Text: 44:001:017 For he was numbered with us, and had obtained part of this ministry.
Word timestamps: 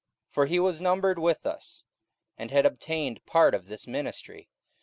44:001:017 0.29 0.33
For 0.33 0.45
he 0.47 0.59
was 0.59 0.81
numbered 0.81 1.19
with 1.19 1.45
us, 1.45 1.85
and 2.35 2.49
had 2.49 2.65
obtained 2.65 3.23
part 3.27 3.53
of 3.53 3.67
this 3.67 3.85
ministry. 3.85 4.49